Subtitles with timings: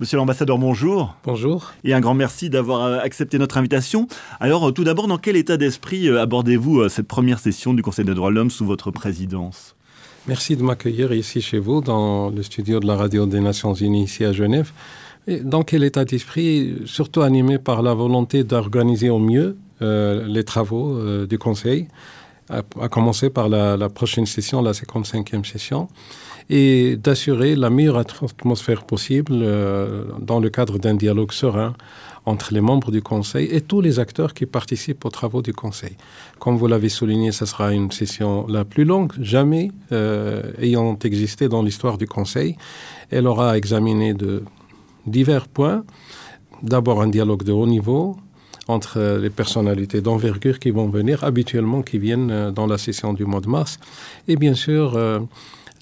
[0.00, 1.16] Monsieur l'ambassadeur, bonjour.
[1.24, 1.72] Bonjour.
[1.82, 4.06] Et un grand merci d'avoir euh, accepté notre invitation.
[4.38, 8.04] Alors, euh, tout d'abord, dans quel état d'esprit euh, abordez-vous cette première session du Conseil
[8.04, 9.74] des droits de l'homme sous votre présidence?
[10.28, 14.04] Merci de m'accueillir ici chez vous, dans le studio de la Radio des Nations Unies,
[14.04, 14.70] ici à Genève.
[15.26, 21.26] Et dans quel état d'esprit Surtout animé par la volonté d'organiser au mieux les travaux
[21.26, 21.88] du Conseil,
[22.50, 25.88] à, commencer par la, la prochaine session, la 55e session
[26.50, 31.74] et d'assurer la meilleure atmosphère possible euh, dans le cadre d'un dialogue serein
[32.24, 35.96] entre les membres du Conseil et tous les acteurs qui participent aux travaux du Conseil.
[36.38, 41.48] Comme vous l'avez souligné, ce sera une session la plus longue jamais euh, ayant existé
[41.48, 42.56] dans l'histoire du Conseil.
[43.10, 44.42] Elle aura examiné de
[45.06, 45.84] divers points.
[46.62, 48.16] D'abord un dialogue de haut niveau,
[48.66, 53.24] entre les personnalités d'envergure qui vont venir, habituellement qui viennent euh, dans la session du
[53.24, 53.78] mois de mars,
[54.26, 54.98] et bien sûr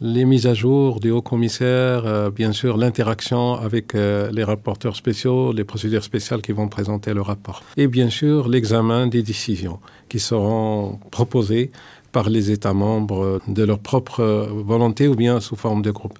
[0.00, 4.96] les mises à jour du haut commissaire, euh, bien sûr l'interaction avec euh, les rapporteurs
[4.96, 7.62] spéciaux, les procédures spéciales qui vont présenter le rapport.
[7.76, 11.70] Et bien sûr l'examen des décisions qui seront proposées
[12.12, 16.18] par les États membres de leur propre volonté ou bien sous forme de groupe.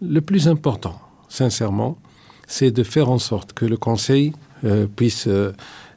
[0.00, 1.98] Le plus important, sincèrement,
[2.46, 4.32] c'est de faire en sorte que le Conseil
[4.64, 5.28] euh, puisse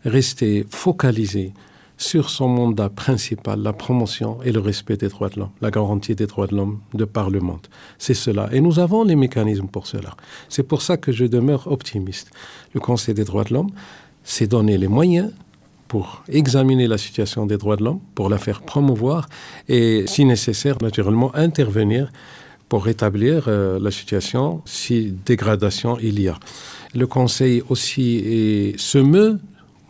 [0.04, 1.54] rester focalisé
[2.02, 6.16] sur son mandat principal, la promotion et le respect des droits de l'homme, la garantie
[6.16, 7.68] des droits de l'homme de par le monde.
[8.00, 8.50] C'est cela.
[8.52, 10.16] Et nous avons les mécanismes pour cela.
[10.50, 12.32] C'est pour ça que je demeure optimiste.
[12.74, 13.70] Le Conseil des droits de l'homme
[14.24, 15.32] s'est donné les moyens
[15.88, 19.30] pour examiner la situation des droits de l'homme, pour la faire promouvoir
[19.70, 22.12] et, si nécessaire, naturellement, intervenir
[22.68, 26.40] pour rétablir euh, la situation si dégradation il y a.
[26.96, 29.40] Le Conseil aussi se meut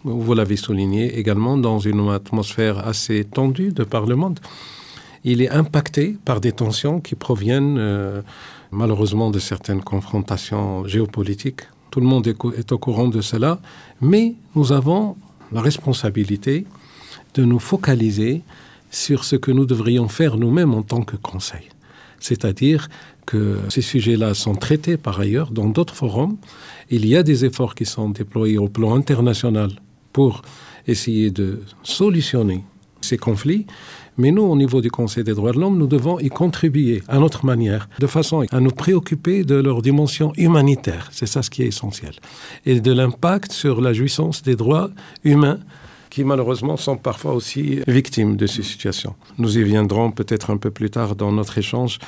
[0.03, 4.39] vous l'avez souligné également, dans une atmosphère assez tendue de par le monde.
[5.23, 8.21] Il est impacté par des tensions qui proviennent euh,
[8.71, 11.61] malheureusement de certaines confrontations géopolitiques.
[11.91, 13.59] Tout le monde est, au courant de cela,
[13.99, 15.15] mais nous avons
[15.51, 16.65] la responsabilité
[17.35, 18.41] de nous focaliser
[18.89, 21.69] sur ce que nous devrions faire nous-mêmes en tant que Conseil.
[22.19, 22.89] C'est-à-dire
[23.25, 26.37] que ces sujets-là sont traités par ailleurs dans d'autres forums.
[26.89, 29.71] Il y a des efforts qui sont déployés au plan international
[30.13, 30.41] pour
[30.87, 32.63] essayer de solutionner
[33.01, 33.65] ces conflits.
[34.17, 37.17] Mais nous, au niveau du Conseil des droits de l'homme, nous devons y contribuer à
[37.17, 41.09] notre manière, de façon à nous préoccuper de leur dimension humanitaire.
[41.11, 42.13] C'est ça ce qui est essentiel.
[42.65, 44.91] Et de l'impact sur la jouissance des droits
[45.23, 45.59] humains
[46.09, 49.15] qui malheureusement sont parfois aussi victimes de ces situations.
[49.37, 51.99] Nous y viendrons peut-être un peu plus tard dans notre échange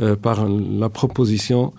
[0.00, 1.72] euh, par la proposition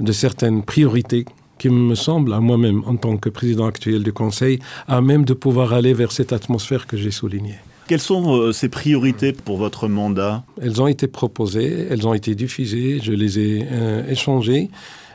[0.00, 1.24] de certaines priorités
[1.60, 5.34] qui me semble, à moi-même, en tant que président actuel du Conseil, à même de
[5.34, 7.58] pouvoir aller vers cette atmosphère que j'ai soulignée.
[7.86, 10.42] Quelles sont euh, ces priorités pour votre mandat?
[10.62, 14.70] Elles ont été proposées, elles ont été diffusées, je les ai euh, échangées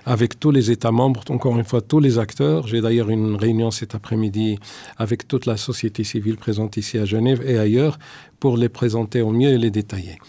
[0.06, 2.68] avec tous les États membres, encore une fois tous les acteurs.
[2.68, 4.60] J'ai d'ailleurs une réunion cet après-midi
[4.98, 7.98] avec toute la société civile présente ici à Genève et ailleurs
[8.40, 10.20] pour les présenter au mieux et les détailler.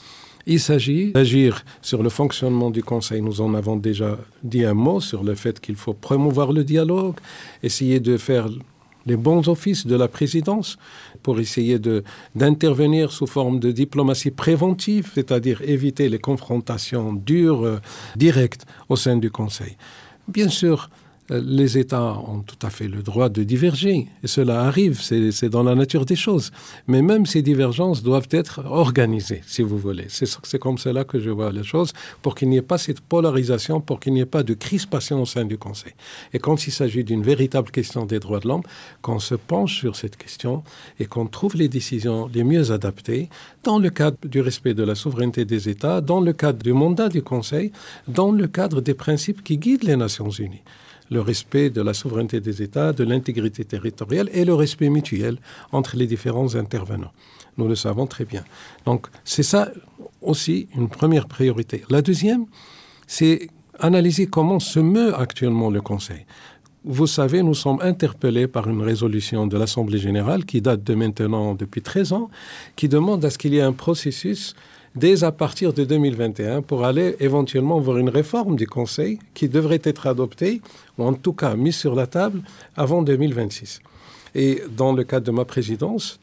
[0.48, 3.20] Il s'agit d'agir sur le fonctionnement du Conseil.
[3.20, 7.16] Nous en avons déjà dit un mot sur le fait qu'il faut promouvoir le dialogue,
[7.64, 8.48] essayer de faire
[9.06, 10.78] les bons offices de la présidence
[11.24, 11.80] pour essayer
[12.36, 17.80] d'intervenir sous forme de diplomatie préventive, c'est-à-dire éviter les confrontations dures, euh,
[18.16, 19.76] directes au sein du Conseil.
[20.28, 20.90] Bien sûr,
[21.30, 24.06] les États ont tout à fait le droit de diverger.
[24.22, 26.52] Et cela arrive, c'est dans la nature des choses.
[26.86, 30.06] Mais même ces divergences doivent être organisées, si vous voulez.
[30.08, 31.92] C'est comme cela que je vois les choses,
[32.22, 35.26] pour qu'il n'y ait pas cette polarisation, pour qu'il n'y ait pas de crispation au
[35.26, 35.92] sein du Conseil.
[36.32, 38.62] Et quand il s'agit d'une véritable question des droits de l'homme,
[39.02, 40.62] qu'on se penche sur cette question
[41.00, 43.28] et qu'on trouve les décisions les mieux adaptées
[43.62, 47.08] dans le cadre du respect de la souveraineté des États, dans le cadre du mandat
[47.08, 47.72] du Conseil,
[48.08, 50.62] dans le cadre des principes qui guident les Nations Unies
[51.10, 55.38] le respect de la souveraineté des États, de l'intégrité territoriale et le respect mutuel
[55.72, 57.12] entre les différents intervenants.
[57.58, 58.44] Nous le savons très bien.
[58.84, 59.70] Donc c'est ça
[60.20, 61.84] aussi une première priorité.
[61.88, 62.46] La deuxième,
[63.06, 66.26] c'est analyser comment se meut actuellement le Conseil.
[66.84, 71.54] Vous savez, nous sommes interpellés par une résolution de l'Assemblée générale qui date de maintenant
[71.54, 72.30] depuis 13 ans,
[72.76, 74.54] qui demande à ce qu'il y ait un processus
[74.96, 79.82] dès à partir de 2021 pour aller éventuellement vers une réforme du Conseil qui devrait
[79.84, 80.60] être adoptée,
[80.98, 82.42] ou en tout cas mise sur la table,
[82.76, 83.80] avant 2026.
[84.34, 86.18] Et dans le cadre de ma présidence,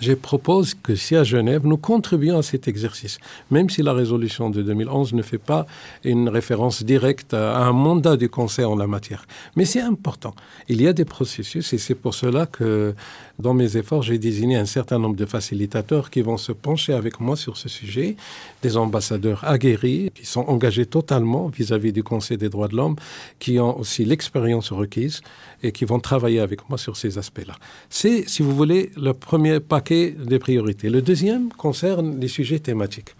[0.00, 3.18] je propose que si à Genève, nous contribuons à cet exercice,
[3.50, 5.66] même si la résolution de 2011 ne fait pas
[6.04, 9.26] une référence directe à un mandat du Conseil en la matière.
[9.56, 10.34] Mais c'est important.
[10.68, 12.94] Il y a des processus et c'est pour cela que
[13.38, 17.20] dans mes efforts, j'ai désigné un certain nombre de facilitateurs qui vont se pencher avec
[17.20, 18.16] moi sur ce sujet,
[18.62, 22.96] des ambassadeurs aguerris qui sont engagés totalement vis-à-vis du Conseil des droits de l'homme,
[23.38, 25.20] qui ont aussi l'expérience requise
[25.62, 27.54] et qui vont travailler avec moi sur ces aspects-là.
[27.90, 30.88] C'est, si vous voulez, le premier paquet des priorités.
[30.88, 33.14] Le deuxième concerne les sujets thématiques.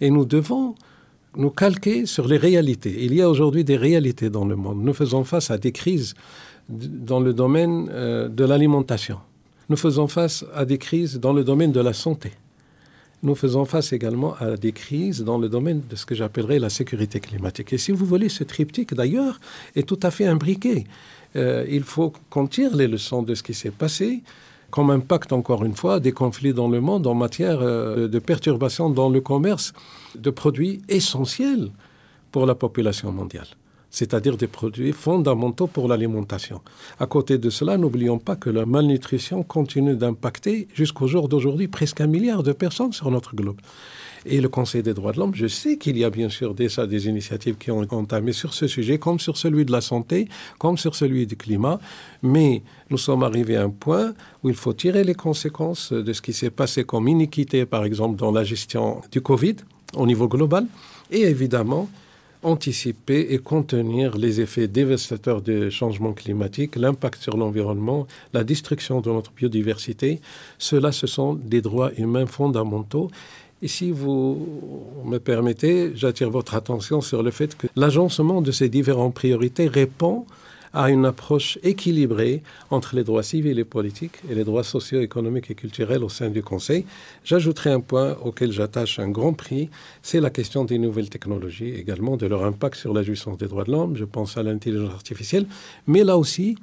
[0.00, 0.74] Et nous devons
[1.36, 3.04] nous calquer sur les réalités.
[3.04, 4.82] Il y a aujourd'hui des réalités dans le monde.
[4.82, 6.14] Nous faisons face à des crises
[6.68, 9.18] dans le domaine euh, de l'alimentation.
[9.68, 12.32] Nous faisons face à des crises dans le domaine de la santé.
[13.22, 16.68] Nous faisons face également à des crises dans le domaine de ce que j'appellerais la
[16.68, 17.72] sécurité climatique.
[17.72, 19.40] Et si vous voulez, ce triptyque, d'ailleurs,
[19.74, 20.84] est tout à fait imbriqué.
[21.36, 24.22] Euh, il faut qu'on tire les leçons de ce qui s'est passé,
[24.70, 28.90] comme impact, encore une fois, des conflits dans le monde en matière euh, de perturbations
[28.90, 29.72] dans le commerce
[30.14, 31.70] de produits essentiels
[32.30, 33.46] pour la population mondiale
[33.94, 36.60] c'est-à-dire des produits fondamentaux pour l'alimentation.
[36.98, 42.00] À côté de cela, n'oublions pas que la malnutrition continue d'impacter jusqu'au jour d'aujourd'hui presque
[42.00, 43.60] un milliard de personnes sur notre globe.
[44.26, 46.88] Et le Conseil des droits de l'homme, je sais qu'il y a bien sûr déjà
[46.88, 50.26] des initiatives qui ont entamé sur ce sujet, comme sur celui de la santé,
[50.58, 51.78] comme sur celui du climat,
[52.22, 54.12] mais nous sommes arrivés à un point
[54.42, 58.16] où il faut tirer les conséquences de ce qui s'est passé comme iniquité, par exemple,
[58.16, 59.56] dans la gestion du Covid
[59.94, 60.66] au niveau global,
[61.12, 61.88] et évidemment,
[62.44, 69.10] anticiper et contenir les effets dévastateurs des changements climatiques, l'impact sur l'environnement, la destruction de
[69.10, 70.20] notre biodiversité.
[70.58, 73.10] Cela, ce sont des droits humains fondamentaux.
[73.62, 74.46] Et si vous
[75.04, 80.26] me permettez, j'attire votre attention sur le fait que l'agencement de ces différentes priorités répond
[80.74, 85.50] à une approche équilibrée entre les droits civils et politiques et les droits sociaux, économiques
[85.50, 86.84] et culturels au sein du Conseil.
[87.24, 89.70] J'ajouterai un point auquel j'attache un grand prix,
[90.02, 93.64] c'est la question des nouvelles technologies, également de leur impact sur la jouissance des droits
[93.64, 93.96] de l'homme.
[93.96, 95.46] Je pense à l'intelligence artificielle,
[95.86, 96.56] mais là aussi,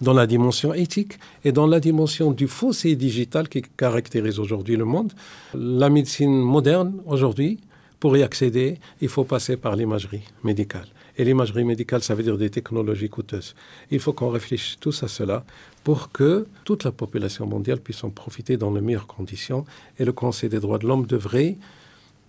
[0.00, 4.84] dans la dimension éthique et dans la dimension du fossé digital qui caractérise aujourd'hui le
[4.84, 5.12] monde.
[5.54, 7.60] La médecine moderne, aujourd'hui,
[8.00, 10.88] pour y accéder, il faut passer par l'imagerie médicale.
[11.16, 13.54] Et l'imagerie médicale, ça veut dire des technologies coûteuses.
[13.90, 15.44] Il faut qu'on réfléchisse tous à cela
[15.84, 19.64] pour que toute la population mondiale puisse en profiter dans les meilleures conditions.
[19.98, 21.56] Et le Conseil des droits de l'homme devrait,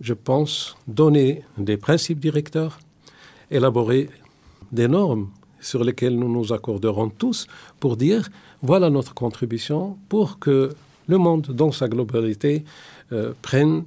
[0.00, 2.78] je pense, donner des principes directeurs,
[3.50, 4.08] élaborer
[4.70, 5.30] des normes
[5.60, 7.46] sur lesquelles nous nous accorderons tous
[7.80, 8.28] pour dire
[8.62, 10.70] voilà notre contribution pour que
[11.08, 12.64] le monde dans sa globalité
[13.12, 13.84] euh, prenne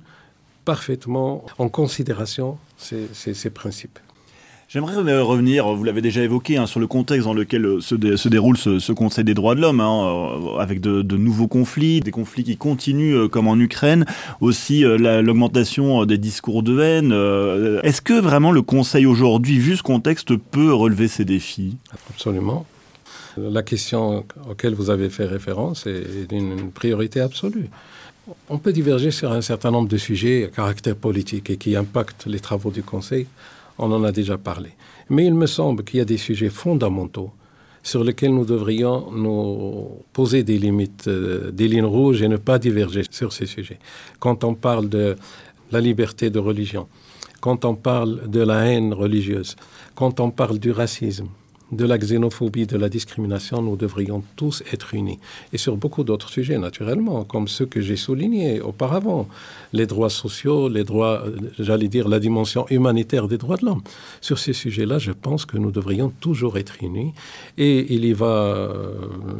[0.65, 3.99] parfaitement en considération ces principes.
[4.71, 7.95] J'aimerais revenir, vous l'avez déjà évoqué, hein, sur le contexte dans lequel euh, se,
[8.27, 12.43] déroule ce, Conseil des droits de l'homme, hein, euh, avec de, nouveaux conflits, des conflits
[12.43, 14.05] qui continuent euh, comme en Ukraine,
[14.41, 17.11] aussi l'augmentation des discours de haine.
[17.81, 21.75] Est-ce que vraiment le Conseil aujourd'hui, vu ce contexte, peut relever ces défis?
[22.11, 22.67] Absolument.
[23.37, 27.71] La question auquel vous avez fait référence est d'une priorité absolue.
[28.49, 32.27] On peut diverger sur un certain nombre de sujets à caractère politique et qui impactent
[32.27, 33.25] les travaux du Conseil
[33.79, 34.69] on en a déjà parlé.
[35.09, 37.31] Mais il me semble qu'il y a des sujets fondamentaux
[37.81, 42.59] sur lesquels nous devrions nous poser des limites, euh, des lignes rouges et ne pas
[42.59, 43.79] diverger sur ces sujets.
[44.19, 45.15] Quand on parle de
[45.71, 46.87] la liberté de religion,
[47.39, 49.55] quand on parle de la haine religieuse,
[49.95, 51.29] quand on parle du racisme,
[51.71, 55.19] de la xénophobie, de la discrimination, nous devrions tous être unis.
[55.53, 59.27] Et sur beaucoup d'autres sujets, naturellement, comme ceux que j'ai soulignés auparavant,
[59.73, 63.81] les droits sociaux, les droits, euh, j'allais dire, la dimension humanitaire des droits de l'homme.
[64.21, 67.13] Sur ces sujets-là, je pense que nous devrions toujours être unis.
[67.57, 68.93] Et il y va euh,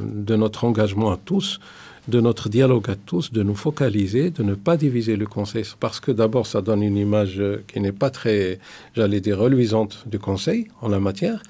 [0.03, 1.59] de notre engagement à tous
[2.07, 5.99] de notre dialogue à tous, de nous focaliser, de ne pas diviser le Conseil, parce
[5.99, 8.57] que d'abord, ça donne une image qui n'est pas très,
[8.95, 11.43] j'allais dire, reluisante du Conseil en la matière.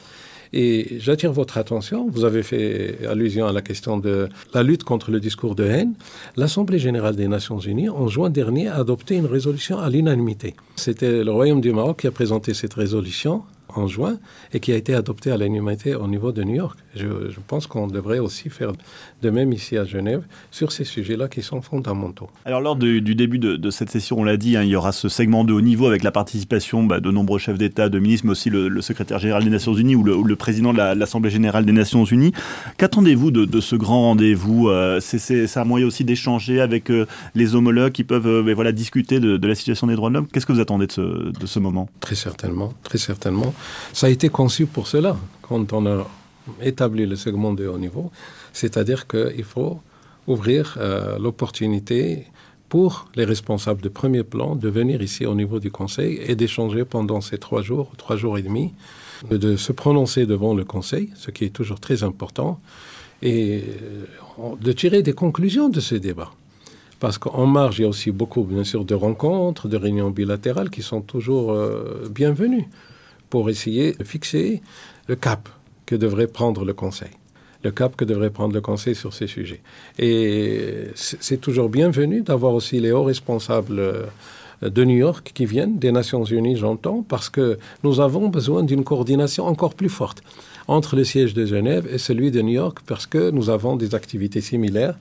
[0.54, 5.12] Et j'attire votre attention, vous avez fait allusion à la question de la lutte contre
[5.12, 5.94] le discours de haine.
[6.38, 10.56] L'Assemblée générale des Nations unies, en juin dernier, a adopté une résolution à l'unanimité.
[10.76, 13.44] C'était le Royaume du Maroc qui a présenté cette résolution
[13.76, 14.18] en juin
[14.54, 16.78] et qui a été adopté à l'unanimité au niveau de New York.
[16.96, 17.06] Je,
[17.48, 18.74] pense qu'on devrait aussi faire
[19.22, 22.30] de même ici à Genève sur ces sujets-là qui sont fondamentaux.
[22.46, 25.10] Alors lors du, début de, cette session, on l'a dit, hein, il y aura ce
[25.10, 28.32] segment de haut niveau avec la participation bah, de nombreux chefs d'État, de ministres, mais
[28.32, 32.06] aussi le, secrétaire général des Nations Unies ou le, président de l'Assemblée générale des Nations
[32.06, 32.34] Unies.
[32.78, 37.92] Qu'attendez-vous de, ce grand rendez-vous euh, C'est un moyen aussi d'échanger avec euh, les homologues
[37.92, 40.28] qui peuvent euh, voilà, discuter de, la situation des droits de l'homme?
[40.28, 41.90] Qu'est-ce que vous attendez de ce, de ce moment?
[42.00, 43.54] Très certainement, très certainement.
[43.94, 46.08] Ça a été conçu pour cela quand on a
[46.62, 48.12] établi le segment de haut niveau,
[48.54, 49.80] c'est-à-dire qu'il faut
[50.28, 50.78] ouvrir
[51.20, 52.26] l'opportunité
[52.70, 56.86] pour les responsables de premier plan de venir ici au niveau du Conseil et d'échanger
[56.86, 58.74] pendant ces trois jours, trois jours et demi,
[59.30, 62.60] de se prononcer devant le Conseil, ce qui est toujours très important,
[63.22, 63.64] et
[64.62, 66.32] de tirer des conclusions de ce débat.
[67.00, 70.70] Parce qu'en marge, il y a aussi beaucoup, bien sûr, de rencontres, de réunions bilatérales
[70.70, 72.68] qui sont toujours euh, bienvenues
[73.30, 74.62] pour essayer de fixer
[75.08, 75.50] le cap
[75.86, 77.10] que devrait prendre le Conseil.
[77.64, 79.62] Le cap que devrait prendre le Conseil sur ces sujets.
[79.98, 84.06] Et c'est toujours bienvenu d'avoir aussi les hauts responsables euh,
[84.62, 88.84] de New York qui viennent, des Nations Unies, j'entends, parce que nous avons besoin d'une
[88.84, 90.22] coordination encore plus forte
[90.68, 93.96] entre le siège de Genève et celui de New York, parce que nous avons des
[93.96, 94.96] activités similaires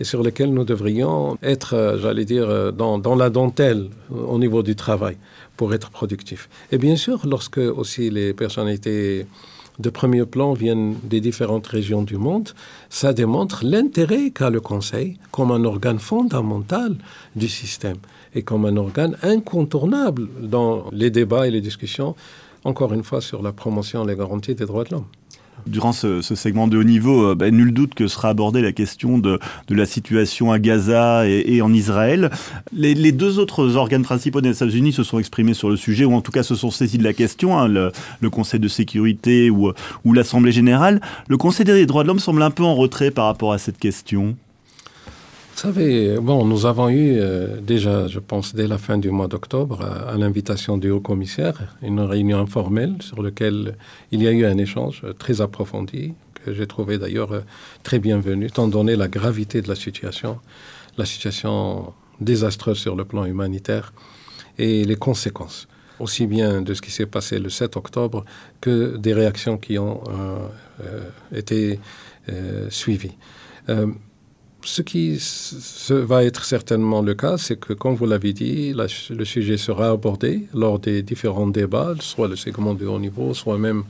[0.00, 4.38] et sur lesquels nous devrions être, euh, j'allais dire, euh, dans, dans, la dentelle au
[4.38, 5.16] niveau du travail
[5.56, 6.48] pour être productifs.
[6.72, 9.26] Et bien sûr, lorsque aussi les personnalités
[9.78, 12.50] de premier plan viennent des différentes régions du monde,
[12.90, 16.96] ça démontre l'intérêt qu'a le Conseil comme un organe fondamental
[17.34, 17.96] du système
[18.34, 22.14] et comme un organe incontournable dans les débats et les discussions,
[22.64, 25.06] encore une fois, sur la promotion et les garanties des droits de l'homme.
[25.66, 29.18] Durant ce, segment de haut niveau, euh, ben, nul doute que sera abordée la question
[29.18, 29.38] de,
[29.70, 32.30] la situation à Gaza et, en Israël.
[32.72, 36.14] Les, deux autres organes principaux des Nations Unies se sont exprimés sur le sujet, ou
[36.14, 37.92] en tout cas se sont saisis de la question, hein, le,
[38.30, 39.72] Conseil de sécurité ou
[40.12, 41.00] l'Assemblée générale.
[41.28, 43.78] Le Conseil des droits de l'homme semble un peu en retrait par rapport à cette
[43.78, 44.36] question.
[45.54, 49.28] Vous savez, bon, nous avons eu euh, déjà, je pense, dès la fin du mois
[49.28, 53.76] d'octobre, à, l'invitation du haut-commissaire, une réunion informelle sur laquelle
[54.10, 57.40] il y a eu un échange très approfondi, que j'ai trouvé d'ailleurs euh,
[57.84, 60.40] très bienvenu, étant donné la gravité de la situation,
[60.98, 63.92] la situation désastreuse sur le plan humanitaire
[64.58, 65.68] et les conséquences,
[66.00, 68.24] aussi bien de ce qui s'est passé le 7 octobre
[68.60, 71.78] que des réactions qui ont euh, été
[72.70, 73.16] suivies
[74.64, 75.18] ce qui
[75.90, 80.46] va être certainement le cas, c'est que, comme vous l'avez dit, le sujet sera abordé
[80.54, 83.84] lors des différents débats, soit le segment de haut niveau, soit même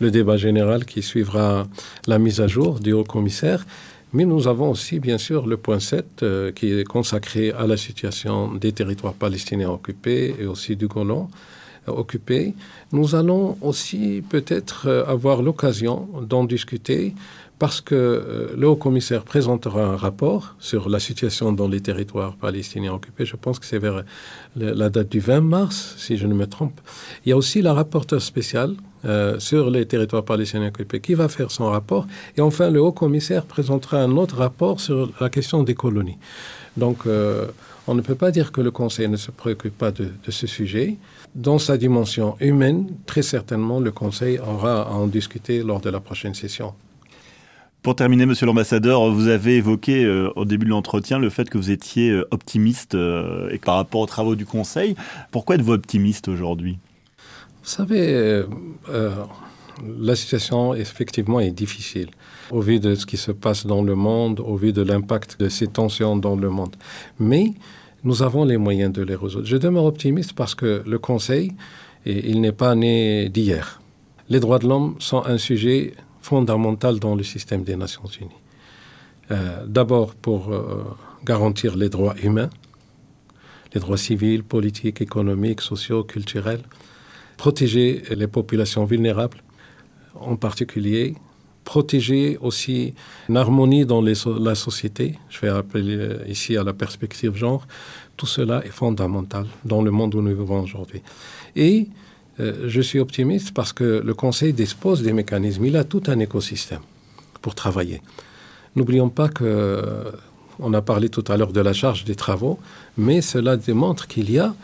[0.00, 1.66] le débat général qui suivra
[2.06, 3.64] la mise à jour du haut commissaire.
[4.12, 7.78] Mais nous avons aussi, bien sûr, le point 7 euh, qui est consacré à la
[7.78, 11.30] situation des territoires palestiniens occupés et aussi du Golan
[11.88, 12.54] euh, occupé.
[12.92, 17.14] Nous allons aussi peut-être euh, avoir l'occasion d'en discuter
[17.58, 22.92] parce que euh, le haut-commissaire présentera un rapport sur la situation dans les territoires palestiniens
[22.92, 23.24] occupés.
[23.24, 24.02] Je pense que c'est vers
[24.56, 26.80] la date du 20 mars, si je ne me trompe.
[27.24, 31.28] Il y a aussi la rapporteure spéciale euh, sur les territoires palestiniens occupés qui va
[31.28, 32.06] faire son rapport.
[32.36, 36.18] Et enfin, le haut-commissaire présentera un autre rapport sur la question des colonies.
[36.76, 37.46] Donc, euh,
[37.88, 40.46] on ne peut pas dire que le Conseil ne se préoccupe pas de, de, ce
[40.46, 40.96] sujet.
[41.34, 45.98] Dans sa dimension humaine, très certainement, le Conseil aura à en discuter lors de la
[45.98, 46.72] prochaine session.
[47.82, 51.58] Pour terminer, monsieur l'ambassadeur, vous avez évoqué euh, au début de l'entretien le fait que
[51.58, 54.94] vous étiez euh, optimiste euh, et par rapport aux travaux du Conseil.
[55.32, 56.78] Pourquoi êtes-vous optimiste aujourd'hui?
[57.60, 58.44] Vous savez,
[59.98, 62.08] la situation effectivement est difficile
[62.50, 65.48] au vu de ce qui se passe dans le monde, au vu de l'impact de
[65.48, 66.74] ces tensions dans le monde.
[67.20, 67.52] Mais
[68.02, 69.46] nous avons les moyens de les résoudre.
[69.46, 71.52] Je demeure optimiste parce que le Conseil,
[72.04, 73.80] il n'est pas né d'hier.
[74.28, 78.30] Les droits de l'homme sont un sujet fondamentale dans le système des Nations Unies.
[79.30, 80.84] Euh, d'abord pour euh,
[81.24, 82.50] garantir les droits humains,
[83.74, 86.62] les droits civils, politiques, économiques, sociaux, culturels,
[87.36, 89.38] protéger les populations vulnérables,
[90.14, 91.14] en particulier
[91.64, 92.94] protéger aussi
[93.28, 95.18] une harmonie dans la société.
[95.28, 97.66] Je vais appeler euh, ici à la perspective genre.
[98.16, 101.02] Tout cela est fondamental dans le monde où nous vivons aujourd'hui.
[101.56, 101.88] Et
[102.40, 105.64] euh, je suis optimiste parce que le Conseil dispose des mécanismes.
[105.64, 106.80] Il a tout un écosystème
[107.40, 108.00] pour travailler.
[108.76, 110.10] N'oublions pas que euh,
[110.58, 112.58] on a parlé tout à l'heure de la charge des travaux,
[112.96, 114.54] mais cela démontre qu'il y a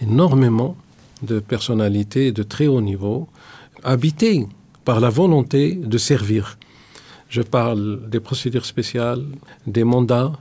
[0.00, 0.76] énormément
[1.22, 3.28] de personnalités de très haut niveau
[3.82, 4.46] habitées
[4.84, 6.58] par la volonté de servir.
[7.28, 9.24] Je parle des procédures spéciales,
[9.66, 10.32] des mandats,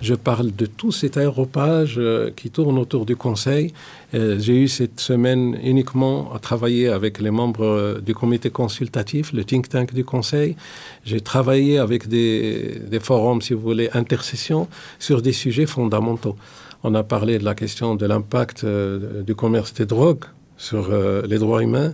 [0.00, 3.72] je parle de tout cet aéropage euh, qui tourne autour du Conseil.
[4.14, 9.32] Euh, j'ai eu cette semaine uniquement à travailler avec les membres euh, du comité consultatif,
[9.32, 10.56] le think tank du Conseil.
[11.04, 16.36] J'ai travaillé avec des, des forums, si vous voulez, intercession sur des sujets fondamentaux.
[16.82, 20.24] On a parlé de la question de l'impact du commerce des drogues
[20.56, 20.90] sur
[21.26, 21.92] les droits humains.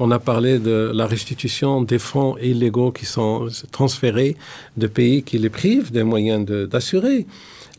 [0.00, 4.36] On a parlé de la restitution des fonds illégaux qui sont transférés
[4.76, 7.26] de pays qui les privent des moyens d'assurer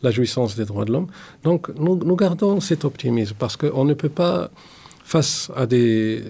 [0.02, 1.08] la jouissance des droits de l'homme.
[1.44, 4.50] Donc nous, nous, gardons cet optimisme parce qu'on ne peut pas,
[5.04, 6.22] face à des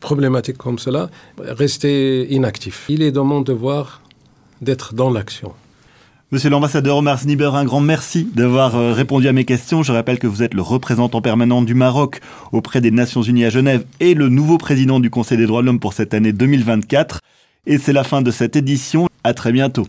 [0.00, 2.86] problématiques comme cela, rester inactif.
[2.88, 4.02] Il est de mon devoir
[4.60, 5.52] d'être dans l'action.
[6.32, 9.82] Monsieur l'ambassadeur Omar Sniber, un grand merci d'avoir euh, répondu à mes questions.
[9.82, 12.20] Je rappelle que vous êtes le représentant permanent du Maroc
[12.52, 15.66] auprès des Nations Unies à Genève et le nouveau président du Conseil des droits de
[15.66, 17.18] l'homme pour cette année 2024.
[17.66, 19.08] Et c'est la fin de cette édition.
[19.24, 19.88] À très bientôt.